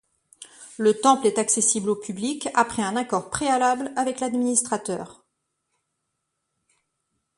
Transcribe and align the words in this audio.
Le 0.79 0.99
temple 0.99 1.27
est 1.27 1.37
accessible 1.37 1.91
au 1.91 1.95
public 1.95 2.49
après 2.55 2.81
un 2.81 2.95
accord 2.95 3.29
préalable 3.29 3.91
avec 3.95 4.19
l'administrateur. 4.19 5.23